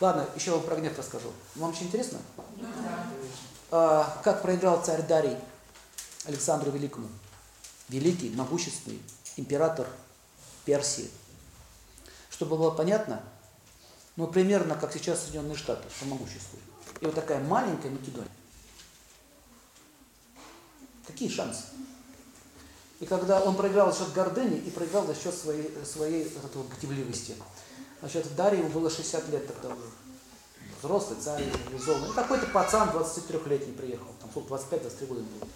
Ладно, 0.00 0.28
еще 0.36 0.52
вам 0.52 0.62
про 0.62 0.76
гнев 0.76 0.96
расскажу. 0.96 1.32
Вам 1.56 1.70
очень 1.70 1.86
интересно? 1.86 2.18
Да. 2.56 3.10
А, 3.70 4.20
как 4.22 4.42
проиграл 4.42 4.82
царь 4.82 5.02
Дарий 5.02 5.36
Александру 6.24 6.70
Великому? 6.70 7.08
Великий, 7.88 8.30
могущественный 8.30 9.02
император 9.36 9.88
Персии. 10.64 11.10
Чтобы 12.30 12.56
было 12.56 12.70
понятно, 12.70 13.22
ну, 14.16 14.26
примерно 14.26 14.74
как 14.76 14.92
сейчас 14.92 15.22
Соединенные 15.22 15.56
Штаты 15.56 15.88
по 15.98 16.06
могуществу. 16.06 16.58
И 17.00 17.06
вот 17.06 17.14
такая 17.14 17.42
маленькая 17.42 17.90
Македония. 17.90 18.30
Какие 21.06 21.28
шансы? 21.28 21.62
И 23.00 23.06
когда 23.06 23.42
он 23.42 23.56
проиграл 23.56 23.92
за 23.92 24.00
счет 24.00 24.12
гордыни 24.12 24.58
и 24.58 24.70
проиграл 24.70 25.06
за 25.06 25.14
счет 25.14 25.34
своей, 25.34 25.72
своей 25.84 26.24
вот 26.28 26.44
этой 26.44 26.56
вот 26.56 26.66
гневливости. 26.80 27.36
Значит, 28.00 28.34
Дарье 28.36 28.60
ему 28.60 28.70
было 28.70 28.90
60 28.90 29.28
лет 29.28 29.46
тогда 29.46 29.74
уже. 29.74 29.84
Взрослый, 30.80 31.18
царь, 31.20 31.42
реализованный. 31.70 32.10
И 32.10 32.12
какой-то 32.12 32.46
пацан 32.46 32.90
23-летний 32.90 33.72
приехал. 33.72 34.06
Там 34.20 34.30
сколько, 34.30 34.54
25-23 34.54 35.06
года 35.06 35.20
было. 35.20 35.48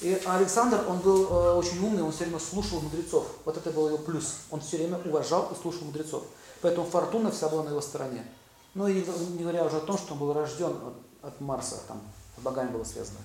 И 0.00 0.20
Александр, 0.26 0.84
он 0.88 0.98
был 0.98 1.26
э, 1.28 1.52
очень 1.54 1.78
умный, 1.84 2.02
он 2.02 2.10
все 2.10 2.24
время 2.24 2.40
слушал 2.40 2.80
мудрецов. 2.80 3.26
Вот 3.44 3.56
это 3.56 3.70
был 3.70 3.88
его 3.88 3.98
плюс. 3.98 4.36
Он 4.50 4.60
все 4.60 4.78
время 4.78 4.98
уважал 5.04 5.52
и 5.52 5.60
слушал 5.60 5.82
мудрецов. 5.82 6.24
Поэтому 6.62 6.86
фортуна 6.86 7.30
вся 7.30 7.48
была 7.48 7.62
на 7.62 7.68
его 7.68 7.80
стороне. 7.80 8.26
Ну 8.74 8.88
и 8.88 9.04
не 9.04 9.42
говоря 9.42 9.64
уже 9.64 9.76
о 9.76 9.80
том, 9.80 9.98
что 9.98 10.14
он 10.14 10.20
был 10.20 10.32
рожден 10.32 10.74
от 11.22 11.40
Марса, 11.40 11.80
там, 11.86 12.00
с 12.38 12.40
богами 12.40 12.70
было 12.70 12.84
связано. 12.84 13.18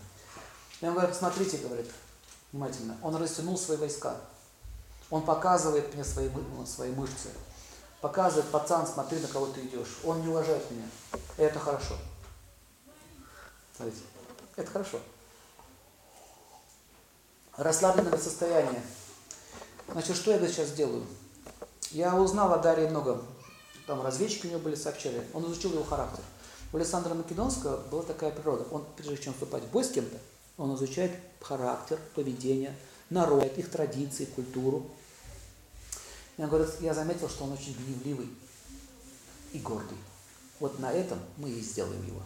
И 0.81 0.85
он 0.85 0.93
говорит, 0.93 1.15
смотрите, 1.15 1.57
говорит, 1.57 1.89
внимательно, 2.51 2.97
он 3.01 3.15
растянул 3.15 3.57
свои 3.57 3.77
войска. 3.77 4.15
Он 5.09 5.23
показывает 5.23 5.93
мне 5.93 6.03
свои, 6.03 6.29
свои 6.65 6.91
мышцы. 6.91 7.29
Показывает, 8.01 8.49
пацан, 8.51 8.85
смотри, 8.85 9.19
на 9.19 9.27
кого 9.27 9.47
ты 9.47 9.61
идешь. 9.61 9.97
Он 10.03 10.21
не 10.21 10.27
уважает 10.27 10.69
меня. 10.69 10.85
И 11.37 11.41
это 11.41 11.59
хорошо. 11.59 11.95
Смотрите, 13.75 14.01
это 14.55 14.71
хорошо. 14.71 14.99
Расслабленное 17.55 18.17
состояние. 18.17 18.81
Значит, 19.91 20.15
что 20.15 20.31
я 20.31 20.47
сейчас 20.47 20.71
делаю? 20.71 21.05
Я 21.91 22.15
узнал 22.15 22.53
о 22.53 22.59
Дарье 22.59 22.89
много. 22.89 23.21
Там 23.87 24.01
разведчики 24.03 24.47
у 24.47 24.49
него 24.49 24.59
были, 24.59 24.75
сообщали. 24.75 25.25
Он 25.33 25.45
изучил 25.45 25.73
его 25.73 25.83
характер. 25.83 26.23
У 26.73 26.77
Александра 26.77 27.13
Македонского 27.13 27.77
была 27.87 28.03
такая 28.03 28.31
природа. 28.31 28.65
Он, 28.71 28.85
прежде 28.97 29.17
чем 29.17 29.33
вступать 29.33 29.63
в 29.63 29.71
бой 29.71 29.83
с 29.83 29.89
кем-то, 29.89 30.17
он 30.57 30.75
изучает 30.75 31.11
характер, 31.39 31.97
поведение, 32.13 32.75
народ, 33.09 33.57
их 33.57 33.71
традиции, 33.71 34.25
культуру. 34.25 34.85
Я 36.37 36.47
говорю, 36.47 36.67
я 36.81 36.93
заметил, 36.93 37.29
что 37.29 37.45
он 37.45 37.53
очень 37.53 37.73
гневливый 37.73 38.29
и 39.53 39.59
гордый. 39.59 39.97
Вот 40.59 40.79
на 40.79 40.91
этом 40.91 41.19
мы 41.37 41.49
и 41.49 41.61
сделаем 41.61 42.05
его. 42.05 42.21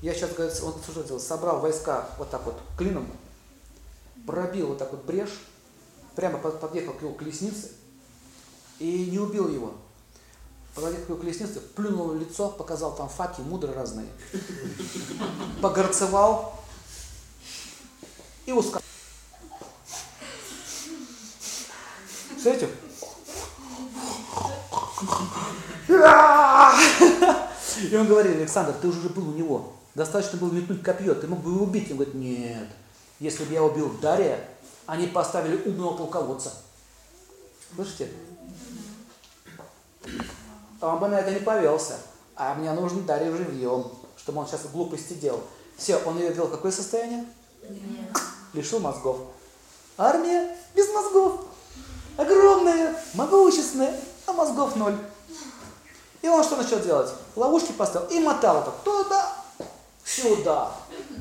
Я 0.00 0.14
сейчас, 0.14 0.32
говорю, 0.32 0.52
он 0.64 0.74
что 0.82 1.02
сделал? 1.02 1.20
Собрал 1.20 1.60
войска 1.60 2.08
вот 2.16 2.30
так 2.30 2.44
вот 2.46 2.58
клином, 2.78 3.06
пробил 4.26 4.68
вот 4.68 4.78
так 4.78 4.90
вот 4.90 5.04
брешь, 5.04 5.38
прямо 6.16 6.38
подъехал 6.38 6.94
к 6.94 7.02
его 7.02 7.12
колеснице 7.12 7.72
и 8.78 9.10
не 9.10 9.18
убил 9.18 9.48
его. 9.48 9.74
Подъехал 10.74 11.04
к 11.04 11.08
его 11.10 11.18
колеснице, 11.18 11.60
плюнул 11.60 12.08
в 12.08 12.18
лицо, 12.18 12.48
показал 12.48 12.96
там 12.96 13.10
факи, 13.10 13.42
мудры 13.42 13.74
разные. 13.74 14.08
Погорцевал 15.60 16.58
и 18.46 18.52
ускал. 22.40 22.52
Смотрите? 22.58 22.68
И 27.90 27.96
он 27.96 28.06
говорит, 28.06 28.36
Александр, 28.36 28.74
ты 28.80 28.88
уже 28.88 29.08
был 29.08 29.28
у 29.28 29.32
него. 29.32 29.72
Достаточно 29.94 30.38
было 30.38 30.52
метнуть 30.52 30.82
копье, 30.82 31.14
ты 31.14 31.26
мог 31.26 31.40
бы 31.40 31.50
его 31.50 31.64
убить. 31.64 31.90
Он 31.90 31.96
говорит, 31.96 32.14
нет, 32.14 32.68
если 33.18 33.44
бы 33.44 33.52
я 33.52 33.62
убил 33.62 33.90
Дария, 34.00 34.48
они 34.86 35.06
поставили 35.06 35.68
умного 35.68 35.96
полководца. 35.96 36.52
Слышите? 37.74 38.10
Он 40.80 40.98
бы 40.98 41.08
на 41.08 41.20
это 41.20 41.30
не 41.32 41.40
повелся. 41.40 41.98
А 42.36 42.54
мне 42.54 42.72
нужен 42.72 43.04
Дарий 43.04 43.30
живьем, 43.30 43.90
чтобы 44.16 44.40
он 44.40 44.46
сейчас 44.46 44.66
глупости 44.72 45.14
делал. 45.14 45.42
Все, 45.76 45.96
он 45.98 46.18
ее 46.18 46.32
ввел 46.32 46.46
в 46.46 46.50
какое 46.50 46.72
состояние? 46.72 47.26
Нет. 47.68 48.16
Лишил 48.52 48.80
мозгов. 48.80 49.18
Армия 49.96 50.56
без 50.74 50.88
мозгов. 50.92 51.49
Огромная, 52.20 52.94
могущественная, 53.14 53.96
а 54.26 54.34
мозгов 54.34 54.76
ноль. 54.76 54.94
И 56.20 56.28
он 56.28 56.44
что 56.44 56.56
начал 56.56 56.78
делать? 56.80 57.08
Ловушки 57.34 57.72
поставил 57.72 58.08
и 58.08 58.20
мотал 58.20 58.60
это 58.60 58.72
туда, 58.84 59.32
сюда, 60.04 60.70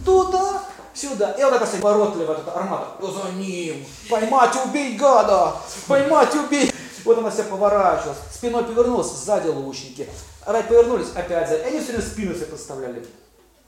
туда, 0.04 0.62
сюда. 0.94 1.32
И 1.32 1.44
вот 1.46 1.54
это 1.54 1.66
поворотливо, 1.66 2.34
этот 2.34 2.50
армата, 2.50 2.88
за 3.00 3.32
ним. 3.32 3.86
Поймать, 4.10 4.54
убей, 4.66 4.98
гада! 4.98 5.54
Поймать, 5.88 6.36
убей! 6.36 6.70
Вот 7.06 7.18
она 7.18 7.32
себя 7.32 7.46
поворачивалась, 7.46 8.18
спиной 8.34 8.66
повернулась, 8.66 9.08
сзади 9.08 9.48
лучники. 9.48 10.10
Опять 10.46 10.68
повернулись, 10.68 11.08
опять 11.16 11.48
сзади. 11.48 11.62
И 11.62 11.66
они 11.66 11.80
все 11.80 11.94
время 11.94 12.06
спину 12.06 12.34
себе 12.34 12.48
подставляли. 12.48 13.08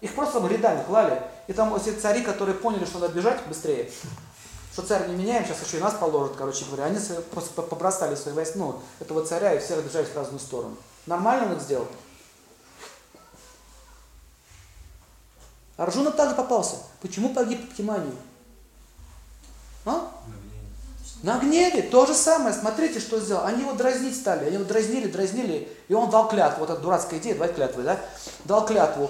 Их 0.01 0.13
просто 0.15 0.41
там 0.41 0.49
рядами 0.49 0.83
клали. 0.83 1.21
И 1.47 1.53
там 1.53 1.79
все 1.79 1.93
цари, 1.93 2.23
которые 2.23 2.55
поняли, 2.55 2.83
что 2.83 2.99
надо 2.99 3.13
бежать 3.13 3.39
быстрее, 3.47 3.89
что 4.71 4.83
царь 4.83 5.07
не 5.09 5.15
меняем, 5.15 5.45
сейчас 5.45 5.65
еще 5.65 5.77
и 5.77 5.81
нас 5.81 5.95
положат, 5.95 6.35
короче 6.37 6.65
говоря, 6.65 6.85
они 6.85 6.97
просто 7.31 7.61
побросали 7.61 8.15
свои 8.15 8.33
войска, 8.33 8.57
ну, 8.57 8.81
этого 8.99 9.25
царя, 9.25 9.53
и 9.53 9.59
все 9.59 9.75
разбежались 9.75 10.09
в 10.09 10.15
разную 10.15 10.39
сторону. 10.39 10.77
Нормально 11.05 11.47
он 11.47 11.57
их 11.57 11.61
сделал? 11.61 11.87
Арджуна 15.77 16.11
также 16.11 16.35
попался. 16.35 16.75
Почему 17.01 17.33
погиб 17.33 17.67
по 17.67 17.75
Тиманию? 17.75 18.15
А? 19.85 20.11
На 21.23 21.39
гневе. 21.39 21.81
То 21.81 22.05
же 22.05 22.13
самое. 22.13 22.53
Смотрите, 22.53 22.99
что 22.99 23.19
сделал. 23.19 23.45
Они 23.45 23.61
его 23.61 23.73
дразнить 23.73 24.15
стали. 24.15 24.45
Они 24.45 24.55
его 24.55 24.63
дразнили, 24.63 25.07
дразнили. 25.07 25.75
И 25.87 25.93
он 25.95 26.11
дал 26.11 26.29
клятву. 26.29 26.59
Вот 26.59 26.69
эта 26.69 26.79
дурацкая 26.79 27.19
идея, 27.19 27.33
давать 27.33 27.55
клятвы, 27.55 27.81
да? 27.81 27.99
Дал 28.45 28.63
клятву. 28.65 29.09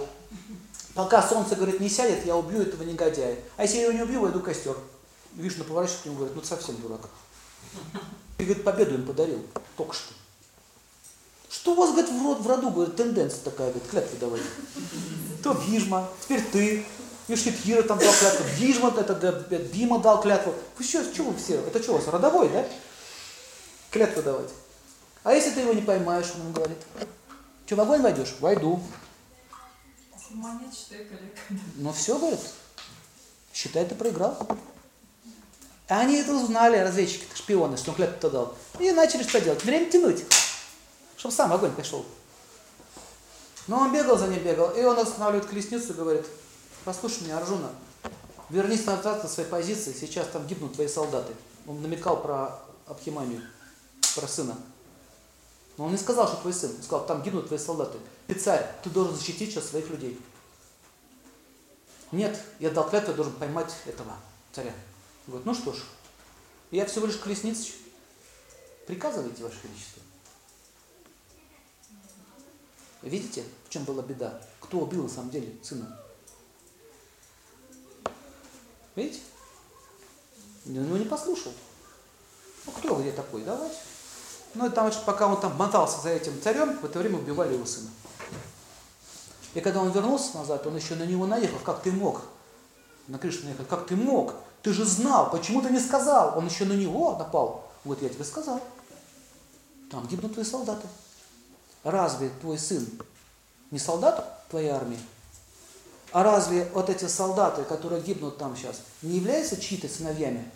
Пока 0.94 1.22
солнце, 1.22 1.56
говорит, 1.56 1.82
не 1.82 1.90
сядет, 1.90 2.26
я 2.26 2.38
убью 2.38 2.62
этого 2.62 2.84
негодяя. 2.84 3.38
А 3.58 3.64
если 3.64 3.78
я 3.78 3.84
его 3.84 3.94
не 3.94 4.04
убью, 4.04 4.22
войду 4.22 4.40
в 4.40 4.44
костер. 4.44 4.78
Вишна 5.34 5.64
поворачивается 5.64 6.04
к 6.04 6.06
нему 6.08 6.18
говорит, 6.18 6.36
ну 6.36 6.44
совсем 6.44 6.76
дурак. 6.78 7.10
И 8.38 8.44
говорит, 8.44 8.64
победу 8.64 8.96
им 8.96 9.06
подарил. 9.06 9.46
Только 9.78 9.94
что. 9.94 10.14
Что 11.50 11.74
у 11.74 11.76
вас, 11.76 11.92
говорит, 11.92 12.10
в, 12.10 12.24
род, 12.24 12.40
в 12.40 12.48
роду, 12.48 12.70
говорит, 12.72 12.96
тенденция 12.96 13.44
такая, 13.44 13.70
говорит, 13.70 13.90
клятвы 13.90 14.18
давать. 14.18 14.42
То 15.44 15.54
Бижма, 15.54 16.10
теперь 16.24 16.44
ты. 16.52 16.86
Юшхитхира 17.28 17.84
там 17.84 18.00
дал 18.00 18.14
клятву, 18.14 18.46
Бижма, 18.60 18.94
это 18.98 19.14
Бима 19.74 20.00
дал 20.00 20.22
клятву. 20.22 20.54
Вы 20.78 20.84
что, 20.84 21.04
что 21.14 21.24
вы 21.24 21.38
все? 21.38 21.56
Это 21.62 21.82
что 21.82 21.94
у 21.94 21.98
вас, 21.98 22.08
родовой, 22.08 22.50
да? 22.50 22.68
Клятву 23.90 24.22
давать. 24.22 24.50
А 25.24 25.34
если 25.34 25.52
ты 25.52 25.62
его 25.62 25.74
не 25.74 25.82
поймаешь, 25.82 26.32
он 26.36 26.52
говорит. 26.52 26.78
Что, 27.66 27.76
в 27.76 27.82
огонь 27.82 28.02
войдешь? 28.02 28.36
Войду. 28.40 28.82
Ну 31.76 31.94
все, 31.94 32.18
говорит. 32.18 32.40
Считай, 33.54 33.86
ты 33.86 33.96
проиграл. 33.96 34.48
А 35.92 36.00
они 36.00 36.16
это 36.16 36.34
узнали, 36.34 36.78
разведчики, 36.78 37.26
шпионы, 37.36 37.76
что 37.76 37.92
он 37.92 37.98
клятву 37.98 38.30
дал. 38.30 38.56
И 38.80 38.92
начали 38.92 39.24
что 39.24 39.42
делать? 39.42 39.62
Время 39.66 39.92
тянуть 39.92 40.24
чтобы 41.18 41.36
сам 41.36 41.52
огонь 41.54 41.74
пошел. 41.74 42.04
Но 43.68 43.78
он 43.78 43.94
бегал 43.94 44.18
за 44.18 44.28
ним, 44.28 44.42
бегал, 44.42 44.72
и 44.72 44.82
он 44.84 44.98
останавливает 44.98 45.48
колесницу 45.48 45.92
и 45.92 45.96
говорит, 45.96 46.26
послушай 46.86 47.26
меня, 47.26 47.38
Аржуна, 47.38 47.70
вернись 48.50 48.88
назад 48.88 49.22
на 49.22 49.30
свои 49.30 49.46
позиции, 49.46 49.94
сейчас 49.94 50.28
там 50.30 50.48
гибнут 50.48 50.74
твои 50.74 50.88
солдаты. 50.88 51.34
Он 51.68 51.80
намекал 51.82 52.24
про 52.24 52.58
Абхиманию, 52.88 53.42
про 54.16 54.28
сына. 54.28 54.58
Но 55.78 55.86
он 55.86 55.92
не 55.92 55.98
сказал, 55.98 56.28
что 56.28 56.38
твой 56.38 56.54
сын. 56.54 56.72
Он 56.76 56.82
сказал, 56.82 57.06
там 57.06 57.22
гибнут 57.22 57.48
твои 57.48 57.60
солдаты. 57.60 58.00
Ты 58.26 58.34
царь, 58.34 58.66
ты 58.82 58.90
должен 58.90 59.14
защитить 59.14 59.52
сейчас 59.52 59.66
своих 59.66 59.90
людей. 59.90 60.20
Нет, 62.12 62.40
я 62.60 62.72
дал 62.72 62.90
клятву, 62.90 63.12
я 63.12 63.16
должен 63.18 63.34
поймать 63.34 63.72
этого 63.86 64.16
царя. 64.54 64.74
Он 65.28 65.34
говорит, 65.34 65.46
ну 65.46 65.54
что 65.54 65.74
ж, 65.74 65.84
я 66.72 66.86
всего 66.86 67.06
лишь 67.06 67.18
колесница. 67.18 67.72
Приказывайте, 68.88 69.44
Ваше 69.44 69.58
Величество. 69.64 70.02
Видите, 73.02 73.44
в 73.66 73.70
чем 73.70 73.84
была 73.84 74.02
беда? 74.04 74.42
Кто 74.60 74.80
убил 74.80 75.04
на 75.04 75.10
самом 75.10 75.32
деле 75.32 75.56
сына? 75.64 76.00
Видите? 78.96 79.22
Ну, 80.66 80.98
не 80.98 81.06
послушал. 81.06 81.54
Ну, 82.66 82.72
кто 82.72 82.96
где 83.02 83.12
такой? 83.12 83.44
Давайте. 83.44 83.78
Ну, 84.54 84.68
и 84.68 84.70
там, 84.70 84.92
пока 85.06 85.28
он 85.28 85.40
там 85.40 85.56
мотался 85.56 86.02
за 86.02 86.10
этим 86.10 86.40
царем, 86.42 86.78
в 86.78 86.86
это 86.86 87.00
время 87.00 87.18
убивали 87.18 87.54
его 87.54 87.66
сына. 87.66 87.90
И 89.54 89.62
когда 89.62 89.82
он 89.82 89.92
вернулся 89.92 90.38
назад, 90.38 90.66
он 90.68 90.76
еще 90.76 90.96
на 90.96 91.04
него 91.04 91.26
наехал. 91.26 91.60
Как 91.60 91.82
ты 91.82 91.92
мог? 91.92 92.22
На 93.08 93.18
Кришну 93.18 93.46
наехал. 93.46 93.66
Как 93.66 93.88
ты 93.88 93.96
мог? 93.96 94.36
Ты 94.62 94.74
же 94.74 94.86
знал, 94.86 95.32
почему 95.32 95.62
ты 95.62 95.70
не 95.70 95.80
сказал? 95.80 96.38
Он 96.38 96.46
еще 96.46 96.66
на 96.66 96.74
него 96.74 97.18
напал. 97.18 97.72
Вот 97.84 98.02
я 98.02 98.10
тебе 98.10 98.24
сказал. 98.24 98.62
Там 99.90 100.08
гибнут 100.08 100.34
твои 100.34 100.46
солдаты. 100.46 100.88
разве 101.84 102.30
твой 102.42 102.58
сын 102.58 102.88
не 103.72 103.80
солдат 103.80 104.48
твоей 104.50 104.70
армии? 104.70 105.00
А 106.12 106.24
разве 106.24 106.70
вот 106.74 106.90
эти 106.90 107.06
солдаты, 107.06 107.64
которые 107.64 108.02
гибнут 108.02 108.38
там 108.38 108.56
сейчас, 108.56 108.82
не 109.02 109.18
являются 109.18 109.60
чьи-то 109.60 109.88
сыновьями? 109.88 110.50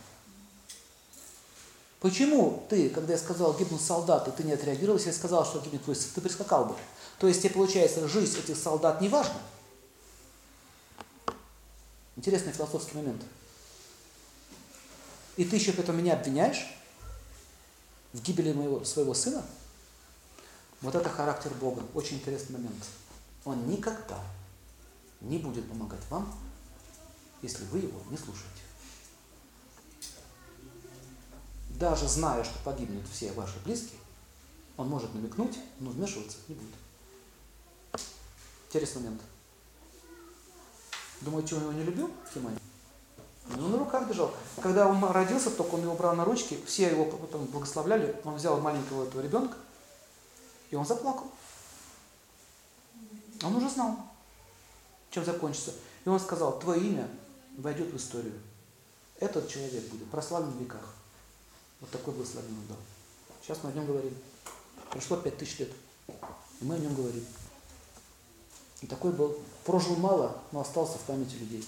Почему 2.01 2.63
ты, 2.69 2.89
когда 2.89 3.13
я 3.13 3.19
сказал 3.19 3.53
гибнут 3.57 3.81
солдаты, 3.81 4.31
ты 4.31 4.43
не 4.43 4.51
отреагировал, 4.51 4.97
если 4.97 5.09
я 5.09 5.15
сказал, 5.15 5.45
что 5.45 5.59
гибнет 5.59 5.83
твой 5.83 5.95
сын, 5.95 6.11
ты 6.13 6.21
прискакал 6.21 6.65
бы? 6.65 6.75
То 7.19 7.27
есть 7.27 7.41
тебе 7.41 7.53
получается, 7.53 8.07
жизнь 8.07 8.37
этих 8.37 8.57
солдат 8.57 9.01
не 9.01 9.09
важна? 9.09 9.37
Интересный 12.15 12.51
философский 12.51 12.97
момент. 12.97 13.21
И 15.37 15.43
ты 15.43 15.57
еще 15.57 15.73
потом 15.73 15.97
меня 15.97 16.13
обвиняешь 16.13 16.65
в 18.13 18.21
гибели 18.21 18.53
моего, 18.53 18.83
своего 18.85 19.13
сына? 19.13 19.45
Вот 20.81 20.95
это 20.95 21.09
характер 21.09 21.51
Бога. 21.59 21.83
Очень 21.93 22.17
интересный 22.17 22.53
момент. 22.53 22.83
Он 23.43 23.67
никогда 23.67 24.19
не 25.21 25.37
будет 25.37 25.67
помогать 25.67 26.01
вам, 26.09 26.33
если 27.41 27.65
вы 27.65 27.79
его 27.79 27.99
не 28.09 28.17
слушаете. 28.17 28.61
Даже 31.71 32.07
зная, 32.07 32.43
что 32.43 32.57
погибнут 32.63 33.05
все 33.11 33.33
ваши 33.33 33.59
близкие, 33.65 33.99
он 34.77 34.87
может 34.87 35.13
намекнуть, 35.13 35.57
но 35.79 35.89
вмешиваться 35.89 36.37
не 36.47 36.55
будет. 36.55 36.75
Интересный 38.67 39.01
момент. 39.03 39.21
Думаете, 41.21 41.55
он 41.55 41.61
его 41.63 41.73
не 41.73 41.83
любил, 41.83 42.11
Тимоня? 42.33 42.57
Ну, 43.47 43.67
на 43.67 43.77
руках 43.77 44.07
держал. 44.07 44.33
Когда 44.61 44.87
он 44.87 45.03
родился, 45.03 45.51
только 45.51 45.75
он 45.75 45.81
его 45.81 45.93
брал 45.93 46.15
на 46.15 46.25
ручки, 46.25 46.59
все 46.65 46.89
его 46.89 47.05
потом 47.05 47.45
благословляли, 47.45 48.19
он 48.23 48.35
взял 48.35 48.59
маленького 48.59 49.05
этого 49.05 49.21
ребенка, 49.21 49.55
и 50.71 50.75
он 50.75 50.85
заплакал. 50.85 51.27
Он 53.43 53.55
уже 53.55 53.69
знал, 53.69 53.97
чем 55.11 55.23
закончится. 55.23 55.73
И 56.05 56.09
он 56.09 56.19
сказал, 56.19 56.59
твое 56.59 56.81
имя 56.81 57.07
войдет 57.57 57.91
в 57.91 57.97
историю. 57.97 58.33
Этот 59.19 59.47
человек 59.47 59.87
будет 59.89 60.09
прославлен 60.09 60.51
в 60.51 60.61
веках. 60.61 60.93
Вот 61.81 61.89
такой 61.91 62.13
благословение 62.13 62.59
он 62.59 62.67
дал. 62.67 62.77
Сейчас 63.41 63.59
мы 63.63 63.69
о 63.69 63.73
нем 63.73 63.85
говорим. 63.85 64.15
Прошло 64.89 65.17
пять 65.17 65.37
тысяч 65.37 65.59
лет, 65.59 65.69
и 66.61 66.65
мы 66.65 66.75
о 66.75 66.79
нем 66.79 66.95
говорим. 66.95 67.25
И 68.81 68.87
такой 68.87 69.11
был. 69.11 69.37
Прожил 69.63 69.95
мало, 69.95 70.37
но 70.51 70.61
остался 70.61 70.97
в 70.97 71.01
памяти 71.01 71.35
людей. 71.35 71.65